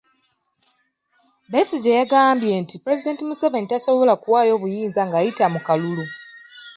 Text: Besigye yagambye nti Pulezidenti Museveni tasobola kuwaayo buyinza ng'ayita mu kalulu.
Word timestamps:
Besigye 1.51 1.91
yagambye 1.99 2.53
nti 2.63 2.75
Pulezidenti 2.81 3.23
Museveni 3.29 3.67
tasobola 3.71 4.13
kuwaayo 4.21 4.53
buyinza 4.61 5.01
ng'ayita 5.07 5.45
mu 5.53 5.59
kalulu. 5.67 6.05